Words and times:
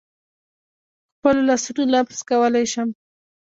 په 1.19 1.19
خپلو 1.19 1.41
لاسونو 1.49 1.83
لمس 1.93 2.19
کولای 2.29 2.65
شم. 2.73 2.89